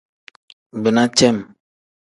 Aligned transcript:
Bina 0.81 1.03
cem. 1.17 1.37